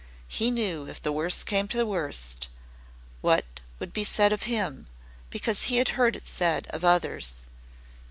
He 0.27 0.49
knew 0.49 0.87
if 0.87 0.99
the 0.99 1.11
worst 1.11 1.45
came 1.45 1.67
to 1.67 1.77
the 1.77 1.85
worst 1.85 2.49
what 3.21 3.45
would 3.77 3.93
be 3.93 4.03
said 4.03 4.33
of 4.33 4.49
him, 4.49 4.87
because 5.29 5.65
he 5.65 5.77
had 5.77 5.89
heard 5.89 6.15
it 6.15 6.27
said 6.27 6.65
of 6.71 6.83
others. 6.83 7.45